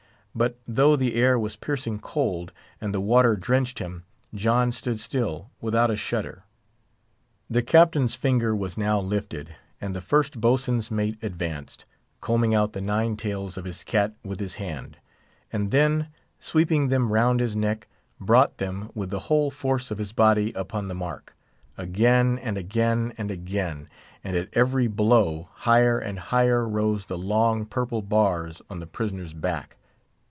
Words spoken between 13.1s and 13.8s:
tails of